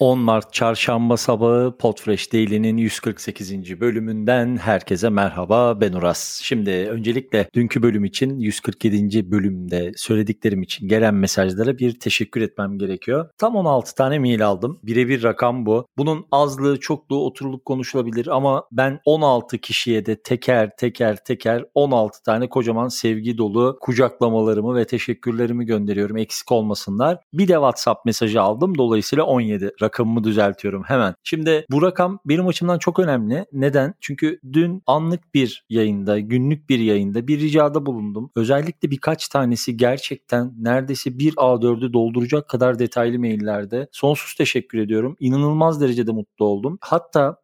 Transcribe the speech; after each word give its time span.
10 0.00 0.18
Mart 0.18 0.52
çarşamba 0.52 1.16
sabahı 1.16 1.76
Podfresh 1.78 2.32
Daily'nin 2.32 2.76
148. 2.76 3.80
bölümünden 3.80 4.56
herkese 4.56 5.08
merhaba 5.08 5.80
ben 5.80 5.92
Uras. 5.92 6.40
Şimdi 6.42 6.70
öncelikle 6.70 7.48
dünkü 7.54 7.82
bölüm 7.82 8.04
için 8.04 8.38
147. 8.38 9.30
bölümde 9.30 9.92
söylediklerim 9.96 10.62
için 10.62 10.88
gelen 10.88 11.14
mesajlara 11.14 11.78
bir 11.78 12.00
teşekkür 12.00 12.40
etmem 12.40 12.78
gerekiyor. 12.78 13.30
Tam 13.38 13.56
16 13.56 13.94
tane 13.94 14.18
mail 14.18 14.46
aldım. 14.46 14.80
Birebir 14.82 15.22
rakam 15.22 15.66
bu. 15.66 15.86
Bunun 15.96 16.26
azlığı 16.32 16.80
çokluğu 16.80 17.24
oturulup 17.24 17.64
konuşulabilir 17.64 18.26
ama 18.26 18.64
ben 18.72 19.00
16 19.04 19.58
kişiye 19.58 20.06
de 20.06 20.22
teker 20.22 20.70
teker 20.76 21.24
teker 21.24 21.64
16 21.74 22.22
tane 22.22 22.48
kocaman 22.48 22.88
sevgi 22.88 23.38
dolu 23.38 23.78
kucaklamalarımı 23.80 24.74
ve 24.74 24.86
teşekkürlerimi 24.86 25.66
gönderiyorum 25.66 26.16
eksik 26.16 26.52
olmasınlar. 26.52 27.18
Bir 27.32 27.48
de 27.48 27.52
WhatsApp 27.52 28.04
mesajı 28.04 28.42
aldım 28.42 28.78
dolayısıyla 28.78 29.24
17 29.24 29.70
rakamımı 29.88 30.24
düzeltiyorum 30.24 30.82
hemen. 30.86 31.14
Şimdi 31.22 31.66
bu 31.70 31.82
rakam 31.82 32.18
benim 32.24 32.46
açımdan 32.46 32.78
çok 32.78 32.98
önemli. 32.98 33.46
Neden? 33.52 33.94
Çünkü 34.00 34.40
dün 34.52 34.82
anlık 34.86 35.34
bir 35.34 35.64
yayında, 35.70 36.18
günlük 36.18 36.68
bir 36.70 36.78
yayında 36.78 37.28
bir 37.28 37.40
ricada 37.40 37.86
bulundum. 37.86 38.30
Özellikle 38.36 38.90
birkaç 38.90 39.28
tanesi 39.28 39.76
gerçekten 39.76 40.52
neredeyse 40.58 41.18
bir 41.18 41.32
A4'ü 41.32 41.92
dolduracak 41.92 42.48
kadar 42.48 42.78
detaylı 42.78 43.18
maillerde. 43.18 43.88
Sonsuz 43.92 44.34
teşekkür 44.34 44.78
ediyorum. 44.78 45.16
İnanılmaz 45.20 45.80
derecede 45.80 46.12
mutlu 46.12 46.44
oldum. 46.44 46.78
Hatta 46.80 47.36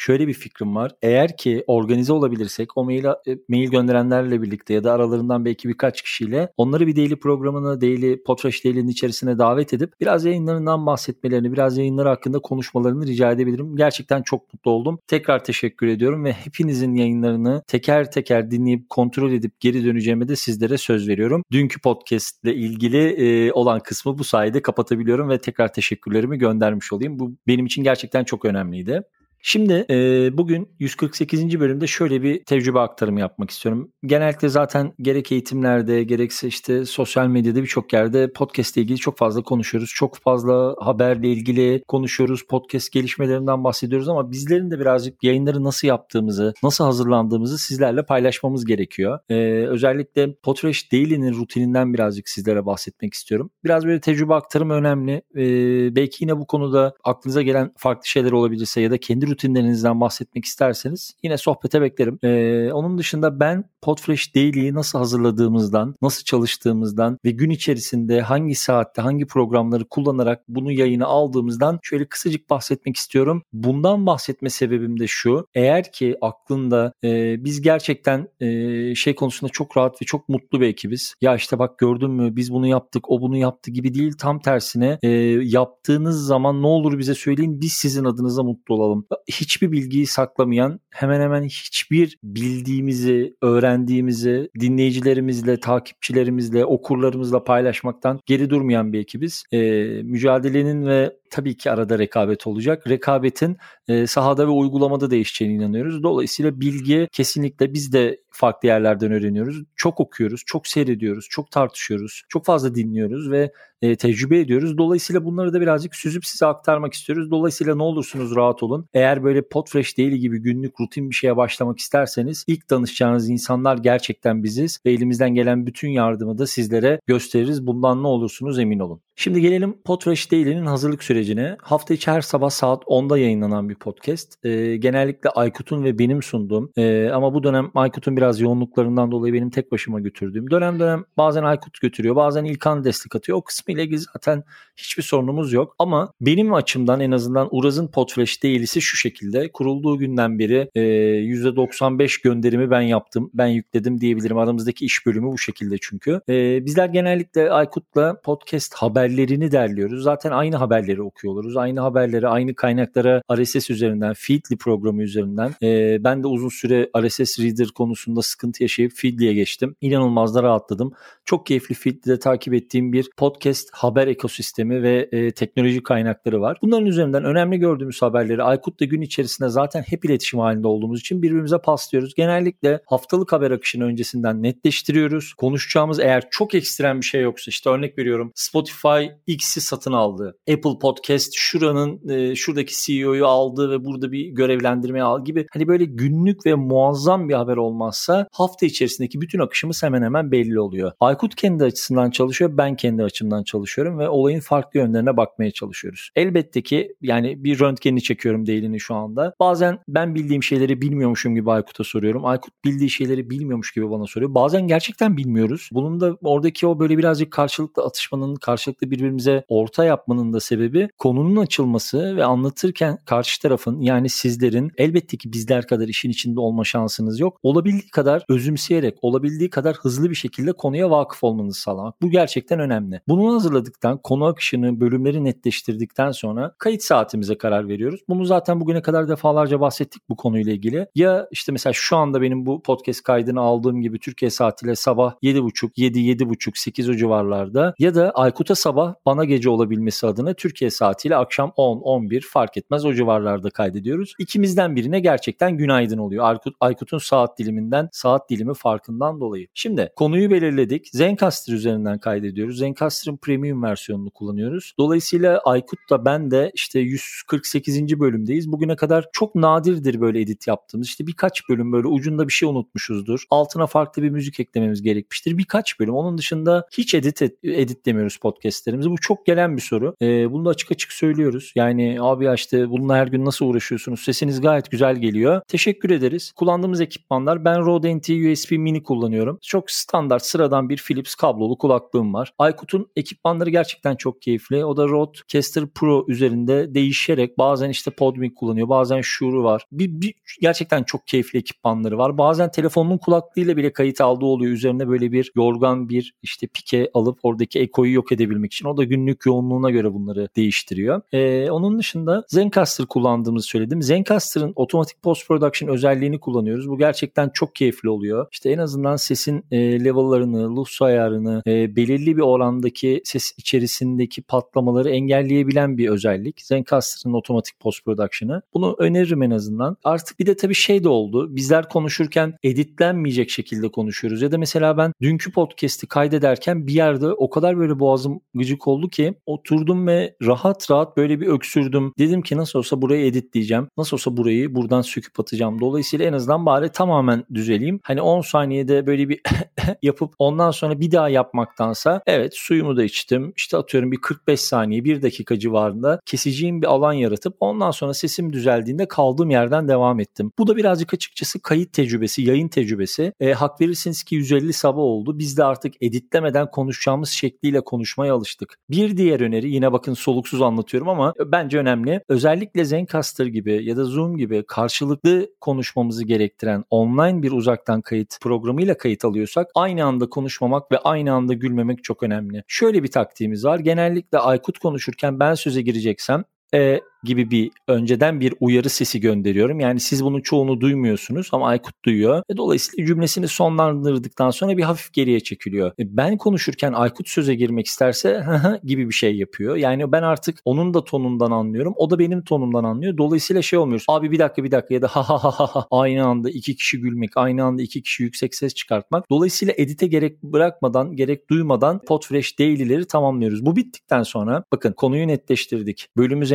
şöyle 0.00 0.28
bir 0.28 0.34
fikrim 0.34 0.74
var. 0.74 0.92
Eğer 1.02 1.36
ki 1.36 1.64
organize 1.66 2.12
olabilirsek 2.12 2.76
o 2.76 2.84
mail, 2.84 3.04
e, 3.04 3.38
mail 3.48 3.70
gönderenlerle 3.70 4.42
birlikte 4.42 4.74
ya 4.74 4.84
da 4.84 4.92
aralarından 4.92 5.44
belki 5.44 5.68
birkaç 5.68 6.02
kişiyle 6.02 6.52
onları 6.56 6.86
bir 6.86 6.96
daily 6.96 7.16
programına, 7.16 7.80
daily 7.80 8.22
Potrash 8.22 8.64
Daily'nin 8.64 8.88
içerisine 8.88 9.38
davet 9.38 9.74
edip 9.74 9.92
biraz 10.00 10.24
yayınlarından 10.24 10.86
bahsetmelerini, 10.86 11.52
biraz 11.52 11.78
yayınları 11.78 12.08
hakkında 12.08 12.38
konuşmalarını 12.38 13.06
rica 13.06 13.32
edebilirim. 13.32 13.76
Gerçekten 13.76 14.22
çok 14.22 14.54
mutlu 14.54 14.70
oldum. 14.70 14.98
Tekrar 15.06 15.44
teşekkür 15.44 15.86
ediyorum 15.86 16.24
ve 16.24 16.32
hepinizin 16.32 16.94
yayınlarını 16.94 17.62
teker 17.66 18.10
teker 18.10 18.50
dinleyip 18.50 18.88
kontrol 18.88 19.32
edip 19.32 19.60
geri 19.60 19.84
döneceğime 19.84 20.28
de 20.28 20.36
sizlere 20.36 20.78
söz 20.78 21.08
veriyorum. 21.08 21.42
Dünkü 21.52 21.80
podcast 21.80 22.44
ile 22.44 22.54
ilgili 22.54 22.98
e, 22.98 23.52
olan 23.52 23.80
kısmı 23.80 24.18
bu 24.18 24.24
sayede 24.24 24.62
kapatabiliyorum 24.62 25.28
ve 25.28 25.38
tekrar 25.38 25.72
teşekkürlerimi 25.72 26.38
göndermiş 26.38 26.92
olayım. 26.92 27.18
Bu 27.18 27.32
benim 27.46 27.66
için 27.66 27.84
gerçekten 27.84 28.24
çok 28.24 28.44
önemliydi. 28.44 29.02
Şimdi 29.42 29.86
e, 29.90 30.28
bugün 30.38 30.68
148. 30.78 31.60
bölümde 31.60 31.86
şöyle 31.86 32.22
bir 32.22 32.44
tecrübe 32.44 32.78
aktarımı 32.78 33.20
yapmak 33.20 33.50
istiyorum. 33.50 33.92
Genellikle 34.06 34.48
zaten 34.48 34.92
gerek 35.00 35.32
eğitimlerde 35.32 36.04
gerekse 36.04 36.48
işte 36.48 36.84
sosyal 36.84 37.26
medyada 37.26 37.62
birçok 37.62 37.92
yerde 37.92 38.32
podcast 38.32 38.76
ile 38.76 38.82
ilgili 38.82 38.98
çok 38.98 39.18
fazla 39.18 39.42
konuşuyoruz. 39.42 39.90
Çok 39.94 40.16
fazla 40.16 40.74
haberle 40.80 41.28
ilgili 41.28 41.82
konuşuyoruz. 41.88 42.46
Podcast 42.46 42.92
gelişmelerinden 42.92 43.64
bahsediyoruz 43.64 44.08
ama 44.08 44.30
bizlerin 44.30 44.70
de 44.70 44.80
birazcık 44.80 45.24
yayınları 45.24 45.64
nasıl 45.64 45.88
yaptığımızı, 45.88 46.54
nasıl 46.62 46.84
hazırlandığımızı 46.84 47.58
sizlerle 47.58 48.02
paylaşmamız 48.02 48.64
gerekiyor. 48.64 49.18
E, 49.28 49.34
özellikle 49.66 50.34
Potreş 50.34 50.92
Daily'nin 50.92 51.34
rutininden 51.34 51.94
birazcık 51.94 52.28
sizlere 52.28 52.66
bahsetmek 52.66 53.14
istiyorum. 53.14 53.50
Biraz 53.64 53.86
böyle 53.86 54.00
tecrübe 54.00 54.34
aktarımı 54.34 54.74
önemli. 54.74 55.22
E, 55.36 55.96
belki 55.96 56.24
yine 56.24 56.38
bu 56.38 56.46
konuda 56.46 56.94
aklınıza 57.04 57.42
gelen 57.42 57.72
farklı 57.76 58.06
şeyler 58.08 58.32
olabilirse 58.32 58.80
ya 58.80 58.90
da 58.90 58.98
kendi 58.98 59.29
rutinlerinizden 59.30 60.00
bahsetmek 60.00 60.44
isterseniz 60.44 61.14
yine 61.22 61.38
sohbete 61.38 61.80
beklerim. 61.80 62.18
Ee, 62.24 62.72
onun 62.72 62.98
dışında 62.98 63.40
ben 63.40 63.64
Podfresh 63.82 64.34
Daily'yi 64.34 64.74
nasıl 64.74 64.98
hazırladığımızdan, 64.98 65.94
nasıl 66.02 66.24
çalıştığımızdan 66.24 67.18
ve 67.24 67.30
gün 67.30 67.50
içerisinde 67.50 68.20
hangi 68.20 68.54
saatte 68.54 69.02
hangi 69.02 69.26
programları 69.26 69.84
kullanarak 69.84 70.42
bunu 70.48 70.72
yayına 70.72 71.06
aldığımızdan 71.06 71.78
şöyle 71.82 72.04
kısacık 72.04 72.50
bahsetmek 72.50 72.96
istiyorum. 72.96 73.42
Bundan 73.52 74.06
bahsetme 74.06 74.50
sebebim 74.50 75.00
de 75.00 75.06
şu. 75.06 75.46
Eğer 75.54 75.92
ki 75.92 76.16
aklında 76.20 76.92
e, 77.04 77.44
biz 77.44 77.62
gerçekten 77.62 78.28
e, 78.40 78.94
şey 78.94 79.14
konusunda 79.14 79.52
çok 79.52 79.76
rahat 79.76 80.02
ve 80.02 80.06
çok 80.06 80.28
mutlu 80.28 80.60
bir 80.60 80.66
ekibiz. 80.66 81.14
Ya 81.20 81.36
işte 81.36 81.58
bak 81.58 81.78
gördün 81.78 82.10
mü 82.10 82.36
biz 82.36 82.52
bunu 82.52 82.66
yaptık, 82.66 83.10
o 83.10 83.20
bunu 83.20 83.36
yaptı 83.36 83.70
gibi 83.70 83.94
değil. 83.94 84.12
Tam 84.18 84.40
tersine 84.40 84.98
e, 85.02 85.08
yaptığınız 85.42 86.26
zaman 86.26 86.62
ne 86.62 86.66
olur 86.66 86.98
bize 86.98 87.14
söyleyin 87.14 87.60
biz 87.60 87.72
sizin 87.72 88.04
adınıza 88.04 88.42
mutlu 88.42 88.74
olalım 88.74 89.06
hiçbir 89.28 89.72
bilgiyi 89.72 90.06
saklamayan, 90.06 90.80
hemen 90.90 91.20
hemen 91.20 91.44
hiçbir 91.44 92.18
bildiğimizi, 92.22 93.36
öğrendiğimizi 93.42 94.50
dinleyicilerimizle, 94.60 95.60
takipçilerimizle, 95.60 96.64
okurlarımızla 96.64 97.44
paylaşmaktan 97.44 98.20
geri 98.26 98.50
durmayan 98.50 98.92
bir 98.92 99.00
ekibiz. 99.00 99.44
E, 99.52 99.60
mücadelenin 100.02 100.86
ve 100.86 101.19
tabii 101.30 101.56
ki 101.56 101.70
arada 101.70 101.98
rekabet 101.98 102.46
olacak. 102.46 102.88
Rekabetin 102.88 103.56
e, 103.88 104.06
sahada 104.06 104.46
ve 104.46 104.50
uygulamada 104.50 105.10
değişeceğine 105.10 105.54
inanıyoruz. 105.54 106.02
Dolayısıyla 106.02 106.60
bilgi 106.60 107.08
kesinlikle 107.12 107.72
biz 107.72 107.92
de 107.92 108.20
farklı 108.30 108.68
yerlerden 108.68 109.12
öğreniyoruz. 109.12 109.62
Çok 109.76 110.00
okuyoruz, 110.00 110.42
çok 110.46 110.66
seyrediyoruz, 110.66 111.26
çok 111.30 111.50
tartışıyoruz, 111.50 112.22
çok 112.28 112.44
fazla 112.44 112.74
dinliyoruz 112.74 113.30
ve 113.30 113.52
e, 113.82 113.96
tecrübe 113.96 114.40
ediyoruz. 114.40 114.78
Dolayısıyla 114.78 115.24
bunları 115.24 115.52
da 115.52 115.60
birazcık 115.60 115.96
süzüp 115.96 116.26
size 116.26 116.46
aktarmak 116.46 116.92
istiyoruz. 116.92 117.30
Dolayısıyla 117.30 117.74
ne 117.74 117.82
olursunuz 117.82 118.36
rahat 118.36 118.62
olun. 118.62 118.86
Eğer 118.94 119.24
böyle 119.24 119.42
Podfresh 119.42 119.98
değil 119.98 120.12
gibi 120.12 120.38
günlük 120.38 120.80
rutin 120.80 121.10
bir 121.10 121.14
şeye 121.14 121.36
başlamak 121.36 121.78
isterseniz 121.78 122.44
ilk 122.46 122.70
danışacağınız 122.70 123.30
insanlar 123.30 123.78
gerçekten 123.78 124.42
biziz 124.42 124.78
ve 124.86 124.92
elimizden 124.92 125.34
gelen 125.34 125.66
bütün 125.66 125.88
yardımı 125.88 126.38
da 126.38 126.46
sizlere 126.46 127.00
gösteririz. 127.06 127.66
Bundan 127.66 128.02
ne 128.02 128.06
olursunuz 128.06 128.58
emin 128.58 128.78
olun. 128.78 129.00
Şimdi 129.20 129.40
gelelim 129.40 129.82
Podfresh 129.84 130.32
Daily'nin 130.32 130.66
hazırlık 130.66 131.04
sürecine. 131.04 131.56
Hafta 131.62 131.94
içi 131.94 132.10
her 132.10 132.20
sabah 132.20 132.50
saat 132.50 132.82
10'da 132.82 133.18
yayınlanan 133.18 133.68
bir 133.68 133.74
podcast. 133.74 134.44
E, 134.44 134.76
genellikle 134.76 135.30
Aykut'un 135.30 135.84
ve 135.84 135.98
benim 135.98 136.22
sunduğum 136.22 136.72
e, 136.76 137.08
ama 137.08 137.34
bu 137.34 137.42
dönem 137.42 137.70
Aykut'un 137.74 138.16
biraz 138.16 138.40
yoğunluklarından 138.40 139.10
dolayı 139.10 139.34
benim 139.34 139.50
tek 139.50 139.72
başıma 139.72 140.00
götürdüğüm. 140.00 140.50
Dönem 140.50 140.80
dönem 140.80 141.04
bazen 141.16 141.42
Aykut 141.42 141.80
götürüyor 141.80 142.16
bazen 142.16 142.44
İlkan 142.44 142.84
destek 142.84 143.16
atıyor. 143.16 143.38
O 143.38 143.42
kısmı 143.42 143.74
ile 143.74 143.82
ilgili 143.82 143.98
zaten 143.98 144.44
hiçbir 144.76 145.02
sorunumuz 145.02 145.52
yok. 145.52 145.74
Ama 145.78 146.12
benim 146.20 146.54
açımdan 146.54 147.00
en 147.00 147.10
azından 147.10 147.48
Uraz'ın 147.50 147.88
Podfresh 147.88 148.44
Daily'si 148.44 148.80
şu 148.80 148.96
şekilde. 148.96 149.52
Kurulduğu 149.52 149.98
günden 149.98 150.38
beri 150.38 150.70
e, 150.74 150.80
%95 150.80 152.22
gönderimi 152.22 152.70
ben 152.70 152.80
yaptım. 152.80 153.30
Ben 153.34 153.46
yükledim 153.46 154.00
diyebilirim. 154.00 154.38
Aramızdaki 154.38 154.84
iş 154.84 155.06
bölümü 155.06 155.32
bu 155.32 155.38
şekilde 155.38 155.76
çünkü. 155.80 156.20
E, 156.28 156.64
bizler 156.66 156.88
genellikle 156.88 157.50
Aykut'la 157.50 158.20
podcast 158.20 158.74
haberlerini 159.10 159.52
derliyoruz. 159.52 160.02
Zaten 160.02 160.30
aynı 160.30 160.56
haberleri 160.56 161.02
okuyoruz. 161.02 161.56
Aynı 161.56 161.80
haberleri 161.80 162.28
aynı 162.28 162.54
kaynaklara 162.54 163.22
RSS 163.32 163.70
üzerinden, 163.70 164.14
Feedly 164.16 164.56
programı 164.56 165.02
üzerinden. 165.02 165.54
E, 165.62 165.98
ben 166.04 166.22
de 166.22 166.26
uzun 166.26 166.48
süre 166.48 166.90
RSS 166.98 167.40
Reader 167.40 167.68
konusunda 167.68 168.22
sıkıntı 168.22 168.62
yaşayıp 168.62 168.92
Feedly'ye 168.96 169.34
geçtim. 169.34 169.76
İnanılmaz 169.80 170.34
da 170.34 170.42
rahatladım. 170.42 170.92
Çok 171.24 171.46
keyifli 171.46 171.74
Feedly'de 171.74 172.18
takip 172.18 172.54
ettiğim 172.54 172.92
bir 172.92 173.10
podcast 173.16 173.68
haber 173.72 174.06
ekosistemi 174.06 174.82
ve 174.82 175.08
e, 175.12 175.30
teknoloji 175.30 175.82
kaynakları 175.82 176.40
var. 176.40 176.58
Bunların 176.62 176.86
üzerinden 176.86 177.24
önemli 177.24 177.58
gördüğümüz 177.58 178.02
haberleri 178.02 178.42
Aykut'la 178.42 178.86
gün 178.86 179.00
içerisinde 179.00 179.48
zaten 179.48 179.82
hep 179.82 180.04
iletişim 180.04 180.40
halinde 180.40 180.66
olduğumuz 180.66 181.00
için 181.00 181.22
birbirimize 181.22 181.58
paslıyoruz. 181.58 182.14
Genellikle 182.14 182.80
haftalık 182.86 183.32
haber 183.32 183.50
akışını 183.50 183.84
öncesinden 183.84 184.42
netleştiriyoruz. 184.42 185.34
Konuşacağımız 185.34 186.00
eğer 186.00 186.24
çok 186.30 186.54
ekstrem 186.54 187.00
bir 187.00 187.06
şey 187.06 187.22
yoksa 187.22 187.48
işte 187.48 187.70
örnek 187.70 187.98
veriyorum 187.98 188.32
Spotify 188.34 188.99
X'i 189.26 189.60
satın 189.60 189.92
aldı. 189.92 190.38
Apple 190.50 190.78
Podcast 190.82 191.32
şuranın 191.34 192.08
e, 192.08 192.34
şuradaki 192.34 192.74
CEO'yu 192.84 193.26
aldı 193.26 193.70
ve 193.70 193.84
burada 193.84 194.12
bir 194.12 194.26
görevlendirme 194.26 195.02
aldı 195.02 195.24
gibi 195.24 195.46
hani 195.52 195.68
böyle 195.68 195.84
günlük 195.84 196.46
ve 196.46 196.54
muazzam 196.54 197.28
bir 197.28 197.34
haber 197.34 197.56
olmazsa 197.56 198.26
hafta 198.32 198.66
içerisindeki 198.66 199.20
bütün 199.20 199.38
akışımız 199.38 199.82
hemen 199.82 200.02
hemen 200.02 200.32
belli 200.32 200.60
oluyor. 200.60 200.92
Aykut 201.00 201.34
kendi 201.34 201.64
açısından 201.64 202.10
çalışıyor, 202.10 202.56
ben 202.56 202.76
kendi 202.76 203.04
açımdan 203.04 203.42
çalışıyorum 203.42 203.98
ve 203.98 204.08
olayın 204.08 204.40
farklı 204.40 204.80
yönlerine 204.80 205.16
bakmaya 205.16 205.50
çalışıyoruz. 205.50 206.10
Elbette 206.16 206.62
ki 206.62 206.94
yani 207.02 207.44
bir 207.44 207.60
röntgenini 207.60 208.02
çekiyorum 208.02 208.46
değilini 208.46 208.80
şu 208.80 208.94
anda. 208.94 209.34
Bazen 209.40 209.78
ben 209.88 210.14
bildiğim 210.14 210.42
şeyleri 210.42 210.82
bilmiyormuşum 210.82 211.34
gibi 211.34 211.50
Aykut'a 211.50 211.84
soruyorum. 211.84 212.24
Aykut 212.24 212.64
bildiği 212.64 212.90
şeyleri 212.90 213.30
bilmiyormuş 213.30 213.72
gibi 213.72 213.90
bana 213.90 214.06
soruyor. 214.06 214.34
Bazen 214.34 214.66
gerçekten 214.66 215.16
bilmiyoruz. 215.16 215.68
Bunun 215.72 216.00
da 216.00 216.16
oradaki 216.22 216.66
o 216.66 216.78
böyle 216.78 216.98
birazcık 216.98 217.30
karşılıklı 217.30 217.82
atışmanın, 217.82 218.34
karşılıklı 218.34 218.79
birbirimize 218.82 219.44
orta 219.48 219.84
yapmanın 219.84 220.32
da 220.32 220.40
sebebi 220.40 220.88
konunun 220.98 221.36
açılması 221.36 222.16
ve 222.16 222.24
anlatırken 222.24 222.98
karşı 223.04 223.42
tarafın 223.42 223.80
yani 223.80 224.08
sizlerin 224.08 224.72
elbette 224.78 225.16
ki 225.16 225.32
bizler 225.32 225.66
kadar 225.66 225.88
işin 225.88 226.10
içinde 226.10 226.40
olma 226.40 226.64
şansınız 226.64 227.20
yok. 227.20 227.38
Olabildiği 227.42 227.90
kadar 227.90 228.24
özümseyerek, 228.28 228.98
olabildiği 229.02 229.50
kadar 229.50 229.76
hızlı 229.76 230.10
bir 230.10 230.14
şekilde 230.14 230.52
konuya 230.52 230.90
vakıf 230.90 231.24
olmanızı 231.24 231.60
sağlamak. 231.60 232.02
Bu 232.02 232.10
gerçekten 232.10 232.60
önemli. 232.60 233.00
Bunu 233.08 233.34
hazırladıktan, 233.34 233.98
konu 234.02 234.24
akışını, 234.24 234.80
bölümleri 234.80 235.24
netleştirdikten 235.24 236.10
sonra 236.10 236.54
kayıt 236.58 236.82
saatimize 236.82 237.38
karar 237.38 237.68
veriyoruz. 237.68 238.00
Bunu 238.08 238.24
zaten 238.24 238.60
bugüne 238.60 238.82
kadar 238.82 239.08
defalarca 239.08 239.60
bahsettik 239.60 240.08
bu 240.08 240.16
konuyla 240.16 240.52
ilgili. 240.52 240.86
Ya 240.94 241.28
işte 241.30 241.52
mesela 241.52 241.72
şu 241.72 241.96
anda 241.96 242.22
benim 242.22 242.46
bu 242.46 242.62
podcast 242.62 243.02
kaydını 243.02 243.40
aldığım 243.40 243.82
gibi 243.82 243.98
Türkiye 243.98 244.30
saatiyle 244.30 244.74
sabah 244.74 245.14
7.30, 245.22 245.70
7, 245.76 245.98
7.30, 245.98 246.50
8 246.54 246.88
o 246.88 246.94
civarlarda 246.94 247.74
ya 247.78 247.94
da 247.94 248.10
Aykut'a 248.10 248.54
sabah 248.54 248.69
bana 248.76 249.24
gece 249.24 249.50
olabilmesi 249.50 250.06
adına 250.06 250.34
Türkiye 250.34 250.70
saatiyle 250.70 251.16
akşam 251.16 251.52
10-11 251.56 252.20
fark 252.20 252.56
etmez 252.56 252.84
o 252.84 252.92
civarlarda 252.92 253.50
kaydediyoruz. 253.50 254.14
İkimizden 254.18 254.76
birine 254.76 255.00
gerçekten 255.00 255.56
günaydın 255.56 255.98
oluyor. 255.98 256.24
Aykut, 256.24 256.54
Aykut'un 256.60 256.98
saat 256.98 257.38
diliminden, 257.38 257.88
saat 257.92 258.30
dilimi 258.30 258.54
farkından 258.54 259.20
dolayı. 259.20 259.46
Şimdi 259.54 259.92
konuyu 259.96 260.30
belirledik. 260.30 260.88
Zencaster 260.92 261.54
üzerinden 261.54 261.98
kaydediyoruz. 261.98 262.58
Zencaster'ın 262.58 263.16
premium 263.16 263.62
versiyonunu 263.62 264.10
kullanıyoruz. 264.10 264.74
Dolayısıyla 264.78 265.38
Aykut 265.44 265.90
da 265.90 266.04
ben 266.04 266.30
de 266.30 266.52
işte 266.54 266.80
148. 266.80 268.00
bölümdeyiz. 268.00 268.52
Bugüne 268.52 268.76
kadar 268.76 269.08
çok 269.12 269.34
nadirdir 269.34 270.00
böyle 270.00 270.20
edit 270.20 270.46
yaptığımız. 270.46 270.86
İşte 270.86 271.06
birkaç 271.06 271.48
bölüm 271.48 271.72
böyle 271.72 271.86
ucunda 271.86 272.28
bir 272.28 272.32
şey 272.32 272.48
unutmuşuzdur. 272.48 273.24
Altına 273.30 273.66
farklı 273.66 274.02
bir 274.02 274.10
müzik 274.10 274.40
eklememiz 274.40 274.82
gerekmiştir. 274.82 275.38
Birkaç 275.38 275.80
bölüm. 275.80 275.94
Onun 275.94 276.18
dışında 276.18 276.66
hiç 276.72 276.94
edit 276.94 277.22
et, 277.22 277.38
editlemiyoruz 277.42 278.18
podcastlerimizi. 278.60 278.90
Bu 278.90 278.96
çok 279.00 279.26
gelen 279.26 279.56
bir 279.56 279.62
soru. 279.62 279.94
Ee, 280.02 280.32
bunu 280.32 280.44
da 280.44 280.50
açık 280.50 280.72
açık 280.72 280.92
söylüyoruz. 280.92 281.52
Yani 281.54 281.96
abi 282.00 282.24
ya 282.24 282.34
işte 282.34 282.70
bununla 282.70 282.96
her 282.96 283.06
gün 283.06 283.24
nasıl 283.24 283.46
uğraşıyorsunuz? 283.46 284.00
Sesiniz 284.00 284.40
gayet 284.40 284.70
güzel 284.70 284.96
geliyor. 284.96 285.40
Teşekkür 285.48 285.90
ederiz. 285.90 286.32
Kullandığımız 286.32 286.80
ekipmanlar 286.80 287.44
ben 287.44 287.66
Rode 287.66 287.96
NT 287.96 288.08
USB 288.08 288.52
Mini 288.52 288.82
kullanıyorum. 288.82 289.38
Çok 289.42 289.70
standart 289.70 290.24
sıradan 290.24 290.68
bir 290.68 290.76
Philips 290.76 291.14
kablolu 291.14 291.58
kulaklığım 291.58 292.14
var. 292.14 292.32
Aykut'un 292.38 292.86
ekipmanları 292.96 293.50
gerçekten 293.50 293.96
çok 293.96 294.22
keyifli. 294.22 294.64
O 294.64 294.76
da 294.76 294.88
Rode 294.88 295.18
Caster 295.28 295.66
Pro 295.66 296.04
üzerinde 296.08 296.74
değişerek 296.74 297.38
bazen 297.38 297.70
işte 297.70 297.90
Podmic 297.90 298.34
kullanıyor. 298.34 298.68
Bazen 298.68 299.00
Shure 299.02 299.42
var. 299.42 299.64
Bir, 299.72 300.00
bir 300.00 300.14
gerçekten 300.40 300.82
çok 300.82 301.06
keyifli 301.06 301.38
ekipmanları 301.38 301.98
var. 301.98 302.18
Bazen 302.18 302.50
telefonun 302.50 302.98
kulaklığıyla 302.98 303.56
bile 303.56 303.72
kayıt 303.72 304.00
aldığı 304.00 304.24
oluyor. 304.24 304.52
Üzerine 304.52 304.88
böyle 304.88 305.12
bir 305.12 305.32
yorgan 305.36 305.88
bir 305.88 306.14
işte 306.22 306.46
pike 306.46 306.90
alıp 306.94 307.18
oradaki 307.22 307.60
ekoyu 307.60 307.92
yok 307.92 308.12
edebilmek 308.12 308.49
için. 308.52 308.66
O 308.66 308.76
da 308.76 308.84
günlük 308.84 309.26
yoğunluğuna 309.26 309.70
göre 309.70 309.94
bunları 309.94 310.28
değiştiriyor. 310.36 311.02
Ee, 311.12 311.50
onun 311.50 311.78
dışında 311.78 312.24
Zencaster 312.28 312.86
kullandığımızı 312.86 313.46
söyledim. 313.46 313.82
Zencaster'ın 313.82 314.52
otomatik 314.56 315.02
post 315.02 315.28
production 315.28 315.70
özelliğini 315.70 316.20
kullanıyoruz. 316.20 316.68
Bu 316.68 316.78
gerçekten 316.78 317.30
çok 317.34 317.54
keyifli 317.54 317.88
oluyor. 317.88 318.26
İşte 318.32 318.50
en 318.50 318.58
azından 318.58 318.96
sesin 318.96 319.44
e, 319.50 319.84
level'larını, 319.84 320.56
loss 320.56 320.82
ayarını, 320.82 321.42
e, 321.46 321.76
belirli 321.76 322.16
bir 322.16 322.22
orandaki 322.22 323.00
ses 323.04 323.32
içerisindeki 323.38 324.22
patlamaları 324.22 324.90
engelleyebilen 324.90 325.78
bir 325.78 325.88
özellik. 325.88 326.40
Zencaster'ın 326.42 327.14
otomatik 327.14 327.60
post 327.60 327.84
production'ı. 327.84 328.42
Bunu 328.54 328.76
öneririm 328.78 329.22
en 329.22 329.30
azından. 329.30 329.76
Artık 329.84 330.20
bir 330.20 330.26
de 330.26 330.36
tabii 330.36 330.54
şey 330.54 330.84
de 330.84 330.88
oldu. 330.88 331.36
Bizler 331.36 331.68
konuşurken 331.68 332.34
editlenmeyecek 332.42 333.30
şekilde 333.30 333.68
konuşuyoruz. 333.68 334.22
Ya 334.22 334.32
da 334.32 334.38
mesela 334.38 334.76
ben 334.76 334.92
dünkü 335.02 335.32
podcast'i 335.32 335.86
kaydederken 335.86 336.66
bir 336.66 336.72
yerde 336.72 337.06
o 337.06 337.30
kadar 337.30 337.58
böyle 337.58 337.78
boğazım 337.78 338.20
gıcık 338.40 338.68
oldu 338.68 338.88
ki 338.88 339.14
oturdum 339.26 339.86
ve 339.86 340.16
rahat 340.22 340.70
rahat 340.70 340.96
böyle 340.96 341.20
bir 341.20 341.26
öksürdüm. 341.26 341.92
Dedim 341.98 342.22
ki 342.22 342.36
nasıl 342.36 342.58
olsa 342.58 342.82
burayı 342.82 343.06
editleyeceğim. 343.06 343.68
Nasıl 343.76 343.96
olsa 343.96 344.16
burayı 344.16 344.54
buradan 344.54 344.82
söküp 344.82 345.20
atacağım. 345.20 345.60
Dolayısıyla 345.60 346.06
en 346.06 346.12
azından 346.12 346.46
bari 346.46 346.68
tamamen 346.68 347.24
düzeleyim. 347.34 347.80
Hani 347.82 348.02
10 348.02 348.20
saniyede 348.20 348.86
böyle 348.86 349.08
bir 349.08 349.20
yapıp 349.82 350.14
ondan 350.18 350.50
sonra 350.50 350.80
bir 350.80 350.92
daha 350.92 351.08
yapmaktansa 351.08 352.02
evet 352.06 352.36
suyumu 352.36 352.76
da 352.76 352.84
içtim. 352.84 353.32
İşte 353.36 353.56
atıyorum 353.56 353.92
bir 353.92 354.00
45 354.00 354.40
saniye 354.40 354.84
1 354.84 355.02
dakika 355.02 355.38
civarında 355.38 356.00
keseceğim 356.06 356.62
bir 356.62 356.66
alan 356.66 356.92
yaratıp 356.92 357.36
ondan 357.40 357.70
sonra 357.70 357.94
sesim 357.94 358.32
düzeldiğinde 358.32 358.88
kaldığım 358.88 359.30
yerden 359.30 359.68
devam 359.68 360.00
ettim. 360.00 360.32
Bu 360.38 360.46
da 360.46 360.56
birazcık 360.56 360.94
açıkçası 360.94 361.42
kayıt 361.42 361.72
tecrübesi, 361.72 362.22
yayın 362.22 362.48
tecrübesi. 362.48 363.12
E, 363.20 363.32
hak 363.32 363.60
verirsiniz 363.60 364.02
ki 364.02 364.14
150 364.14 364.52
sabah 364.52 364.82
oldu. 364.82 365.18
Biz 365.18 365.36
de 365.36 365.44
artık 365.44 365.74
editlemeden 365.80 366.50
konuşacağımız 366.50 367.08
şekliyle 367.08 367.60
konuşmaya 367.60 368.14
alıştık. 368.14 368.29
Bir 368.70 368.96
diğer 368.96 369.20
öneri 369.20 369.50
yine 369.50 369.72
bakın 369.72 369.94
soluksuz 369.94 370.42
anlatıyorum 370.42 370.88
ama 370.88 371.14
bence 371.26 371.58
önemli. 371.58 372.00
Özellikle 372.08 372.64
Zencaster 372.64 373.26
gibi 373.26 373.64
ya 373.64 373.76
da 373.76 373.84
Zoom 373.84 374.16
gibi 374.16 374.44
karşılıklı 374.48 375.28
konuşmamızı 375.40 376.04
gerektiren 376.04 376.64
online 376.70 377.22
bir 377.22 377.32
uzaktan 377.32 377.82
kayıt 377.82 378.20
programıyla 378.20 378.76
kayıt 378.78 379.04
alıyorsak 379.04 379.50
aynı 379.54 379.84
anda 379.84 380.08
konuşmamak 380.08 380.72
ve 380.72 380.78
aynı 380.78 381.12
anda 381.12 381.34
gülmemek 381.34 381.84
çok 381.84 382.02
önemli. 382.02 382.44
Şöyle 382.48 382.82
bir 382.82 382.90
taktiğimiz 382.90 383.44
var. 383.44 383.58
Genellikle 383.58 384.18
Aykut 384.18 384.58
konuşurken 384.58 385.20
ben 385.20 385.34
söze 385.34 385.62
gireceksem 385.62 386.24
e, 386.54 386.80
gibi 387.04 387.30
bir 387.30 387.50
önceden 387.68 388.20
bir 388.20 388.34
uyarı 388.40 388.68
sesi 388.68 389.00
gönderiyorum. 389.00 389.60
Yani 389.60 389.80
siz 389.80 390.04
bunun 390.04 390.20
çoğunu 390.20 390.60
duymuyorsunuz 390.60 391.28
ama 391.32 391.48
Aykut 391.48 391.84
duyuyor. 391.84 392.22
E, 392.28 392.36
dolayısıyla 392.36 392.86
cümlesini 392.86 393.28
sonlandırdıktan 393.28 394.30
sonra 394.30 394.56
bir 394.56 394.62
hafif 394.62 394.92
geriye 394.92 395.20
çekiliyor. 395.20 395.68
E, 395.68 395.96
ben 395.96 396.16
konuşurken 396.16 396.72
Aykut 396.72 397.08
söze 397.08 397.34
girmek 397.34 397.66
isterse 397.66 398.24
gibi 398.64 398.88
bir 398.88 398.94
şey 398.94 399.16
yapıyor. 399.16 399.56
Yani 399.56 399.92
ben 399.92 400.02
artık 400.02 400.38
onun 400.44 400.74
da 400.74 400.84
tonundan 400.84 401.30
anlıyorum. 401.30 401.74
O 401.76 401.90
da 401.90 401.98
benim 401.98 402.22
tonumdan 402.22 402.64
anlıyor. 402.64 402.98
Dolayısıyla 402.98 403.42
şey 403.42 403.58
olmuyoruz. 403.58 403.84
Abi 403.88 404.10
bir 404.10 404.18
dakika 404.18 404.44
bir 404.44 404.50
dakika 404.50 404.74
ya 404.74 404.82
da 404.82 404.88
ha 404.88 405.08
ha 405.08 405.18
ha 405.18 405.46
ha 405.46 405.66
aynı 405.70 406.04
anda 406.04 406.30
iki 406.30 406.56
kişi 406.56 406.80
gülmek, 406.80 407.16
aynı 407.16 407.44
anda 407.44 407.62
iki 407.62 407.82
kişi 407.82 408.02
yüksek 408.02 408.34
ses 408.34 408.54
çıkartmak. 408.54 409.10
Dolayısıyla 409.10 409.54
edite 409.56 409.86
gerek 409.86 410.22
bırakmadan, 410.22 410.96
gerek 410.96 411.30
duymadan 411.30 411.80
Podfresh 411.86 412.38
Daily'leri 412.38 412.86
tamamlıyoruz. 412.86 413.46
Bu 413.46 413.56
bittikten 413.56 414.02
sonra 414.02 414.44
bakın 414.52 414.72
konuyu 414.72 415.08
netleştirdik. 415.08 415.88
Bölümü 415.96 416.26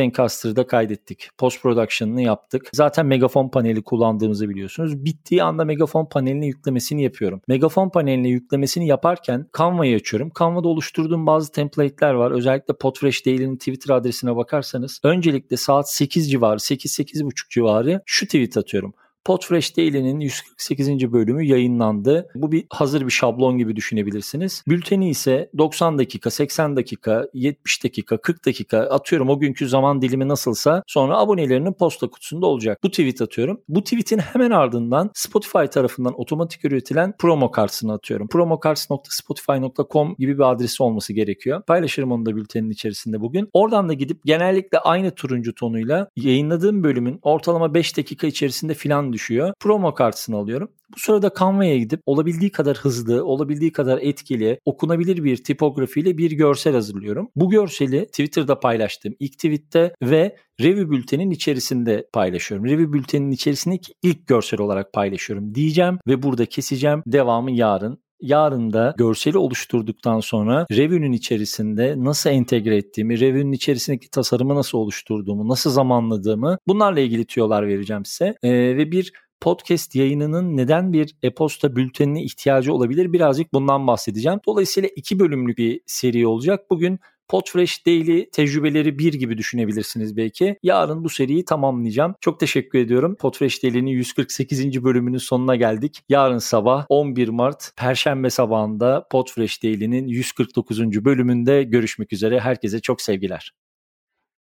Zencaster'da 0.56 0.66
kaydettik. 0.66 1.28
Post 1.38 1.62
production'ını 1.62 2.22
yaptık. 2.22 2.68
Zaten 2.72 3.06
megafon 3.06 3.48
paneli 3.48 3.82
kullandığımızı 3.82 4.48
biliyorsunuz. 4.48 5.04
Bittiği 5.04 5.42
anda 5.42 5.64
megafon 5.64 6.06
paneline 6.06 6.46
yüklemesini 6.46 7.02
yapıyorum. 7.02 7.40
Megafon 7.48 7.88
paneline 7.90 8.28
yüklemesini 8.28 8.86
yaparken 8.86 9.46
Canva'yı 9.58 9.96
açıyorum. 9.96 10.30
Canva'da 10.38 10.68
oluşturduğum 10.68 11.26
bazı 11.26 11.52
template'ler 11.52 12.14
var. 12.14 12.30
Özellikle 12.30 12.74
Podfresh 12.74 13.26
Daily'nin 13.26 13.56
Twitter 13.56 13.94
adresine 13.94 14.36
bakarsanız 14.36 15.00
öncelikle 15.04 15.56
saat 15.56 15.90
8 15.90 16.30
civarı, 16.30 16.58
8-8.30 16.58 17.50
civarı 17.50 18.00
şu 18.06 18.26
tweet 18.26 18.56
atıyorum. 18.56 18.94
Podfresh 19.26 19.76
Daily'nin 19.76 20.20
148. 20.20 21.12
bölümü 21.12 21.44
yayınlandı. 21.44 22.28
Bu 22.34 22.52
bir 22.52 22.66
hazır 22.70 23.06
bir 23.06 23.10
şablon 23.10 23.58
gibi 23.58 23.76
düşünebilirsiniz. 23.76 24.62
Bülteni 24.68 25.10
ise 25.10 25.50
90 25.58 25.98
dakika, 25.98 26.30
80 26.30 26.76
dakika, 26.76 27.28
70 27.34 27.84
dakika, 27.84 28.16
40 28.16 28.46
dakika 28.46 28.78
atıyorum 28.78 29.30
o 29.30 29.38
günkü 29.38 29.68
zaman 29.68 30.02
dilimi 30.02 30.28
nasılsa 30.28 30.82
sonra 30.86 31.18
abonelerinin 31.18 31.72
posta 31.72 32.08
kutusunda 32.08 32.46
olacak. 32.46 32.78
Bu 32.82 32.90
tweet 32.90 33.22
atıyorum. 33.22 33.60
Bu 33.68 33.84
tweetin 33.84 34.18
hemen 34.18 34.50
ardından 34.50 35.10
Spotify 35.14 35.64
tarafından 35.64 36.20
otomatik 36.20 36.64
üretilen 36.64 37.14
promo 37.18 37.50
kartını 37.50 37.92
atıyorum. 37.92 38.28
promocards.spotify.com 38.28 40.14
gibi 40.18 40.38
bir 40.38 40.50
adresi 40.50 40.82
olması 40.82 41.12
gerekiyor. 41.12 41.62
Paylaşırım 41.62 42.12
onu 42.12 42.26
da 42.26 42.36
bültenin 42.36 42.70
içerisinde 42.70 43.20
bugün. 43.20 43.48
Oradan 43.52 43.88
da 43.88 43.92
gidip 43.92 44.24
genellikle 44.24 44.78
aynı 44.78 45.10
turuncu 45.10 45.54
tonuyla 45.54 46.08
yayınladığım 46.16 46.84
bölümün 46.84 47.18
ortalama 47.22 47.74
5 47.74 47.96
dakika 47.96 48.26
içerisinde 48.26 48.74
filan 48.74 49.15
düşüyor. 49.16 49.52
Promo 49.60 49.94
kartını 49.94 50.36
alıyorum. 50.36 50.68
Bu 50.94 51.00
sırada 51.00 51.30
Canva'ya 51.38 51.78
gidip 51.78 52.00
olabildiği 52.06 52.52
kadar 52.52 52.76
hızlı, 52.76 53.24
olabildiği 53.24 53.72
kadar 53.72 53.98
etkili, 54.02 54.60
okunabilir 54.64 55.24
bir 55.24 55.44
tipografiyle 55.44 56.18
bir 56.18 56.30
görsel 56.30 56.74
hazırlıyorum. 56.74 57.28
Bu 57.36 57.50
görseli 57.50 58.06
Twitter'da 58.06 58.60
paylaştım. 58.60 59.14
İlk 59.18 59.32
tweette 59.32 59.94
ve 60.02 60.36
Review 60.60 60.90
bültenin 60.90 61.30
içerisinde 61.30 62.08
paylaşıyorum. 62.12 62.66
Review 62.66 62.92
bültenin 62.92 63.30
içerisindeki 63.30 63.92
ilk 64.02 64.26
görsel 64.26 64.60
olarak 64.60 64.92
paylaşıyorum 64.92 65.54
diyeceğim 65.54 65.98
ve 66.08 66.22
burada 66.22 66.46
keseceğim. 66.46 67.02
Devamı 67.06 67.52
yarın 67.52 67.98
Yarın 68.20 68.72
da 68.72 68.94
görseli 68.98 69.38
oluşturduktan 69.38 70.20
sonra 70.20 70.66
Review'nin 70.70 71.12
içerisinde 71.12 71.94
nasıl 71.96 72.30
entegre 72.30 72.76
ettiğimi, 72.76 73.20
Review'nin 73.20 73.52
içerisindeki 73.52 74.10
tasarımı 74.10 74.54
nasıl 74.54 74.78
oluşturduğumu, 74.78 75.48
nasıl 75.48 75.70
zamanladığımı 75.70 76.58
bunlarla 76.66 77.00
ilgili 77.00 77.24
tüyolar 77.24 77.66
vereceğim 77.66 78.04
size. 78.04 78.34
Ee, 78.42 78.50
ve 78.50 78.90
bir 78.90 79.12
podcast 79.40 79.94
yayınının 79.94 80.56
neden 80.56 80.92
bir 80.92 81.16
e-posta 81.22 81.76
bültenine 81.76 82.22
ihtiyacı 82.22 82.74
olabilir 82.74 83.12
birazcık 83.12 83.52
bundan 83.52 83.86
bahsedeceğim. 83.86 84.40
Dolayısıyla 84.46 84.88
iki 84.96 85.18
bölümlük 85.18 85.58
bir 85.58 85.80
seri 85.86 86.26
olacak. 86.26 86.70
Bugün 86.70 87.00
Podfresh 87.28 87.86
Daily 87.86 88.30
tecrübeleri 88.30 88.98
bir 88.98 89.12
gibi 89.12 89.38
düşünebilirsiniz 89.38 90.16
belki. 90.16 90.56
Yarın 90.62 91.04
bu 91.04 91.08
seriyi 91.08 91.44
tamamlayacağım. 91.44 92.14
Çok 92.20 92.40
teşekkür 92.40 92.78
ediyorum. 92.78 93.16
Podfresh 93.20 93.62
Daily'nin 93.62 93.90
148. 93.90 94.84
bölümünün 94.84 95.18
sonuna 95.18 95.56
geldik. 95.56 96.02
Yarın 96.08 96.38
sabah 96.38 96.86
11 96.88 97.28
Mart 97.28 97.70
Perşembe 97.76 98.30
sabahında 98.30 99.06
Podfresh 99.10 99.62
Daily'nin 99.62 100.06
149. 100.06 101.04
bölümünde 101.04 101.62
görüşmek 101.62 102.12
üzere. 102.12 102.40
Herkese 102.40 102.80
çok 102.80 103.02
sevgiler. 103.02 103.52